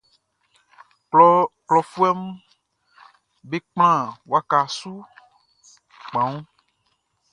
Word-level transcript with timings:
Klɔfuɛʼm 1.67 2.21
be 3.49 3.57
kplan 3.71 4.01
waka 4.31 4.57
su 4.77 4.91
kpanwun. 6.05 6.39